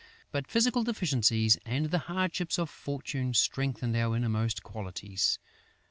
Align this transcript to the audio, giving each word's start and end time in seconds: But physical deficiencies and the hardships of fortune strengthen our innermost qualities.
But 0.31 0.47
physical 0.47 0.83
deficiencies 0.83 1.59
and 1.63 1.91
the 1.91 1.99
hardships 2.09 2.57
of 2.57 2.71
fortune 2.71 3.35
strengthen 3.35 3.95
our 3.95 4.15
innermost 4.17 4.63
qualities. 4.63 5.37